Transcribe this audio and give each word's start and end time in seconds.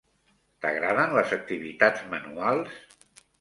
T'agraden 0.65 1.13
les 1.17 1.33
activitats 1.37 2.09
manuals? 2.15 2.81